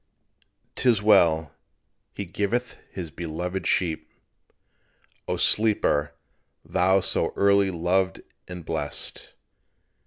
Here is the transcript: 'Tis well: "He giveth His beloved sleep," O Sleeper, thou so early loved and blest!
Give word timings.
'Tis 0.73 0.99
well: 0.99 1.53
"He 2.15 2.25
giveth 2.25 2.75
His 2.91 3.11
beloved 3.11 3.67
sleep," 3.67 4.09
O 5.27 5.37
Sleeper, 5.37 6.15
thou 6.65 7.01
so 7.01 7.31
early 7.35 7.69
loved 7.69 8.21
and 8.47 8.65
blest! 8.65 9.35